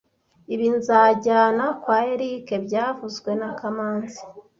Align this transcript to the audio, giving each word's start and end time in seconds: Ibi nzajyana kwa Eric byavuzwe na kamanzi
Ibi 0.53 0.67
nzajyana 0.77 1.65
kwa 1.81 1.97
Eric 2.13 2.47
byavuzwe 2.65 3.31
na 3.39 3.49
kamanzi 3.59 4.21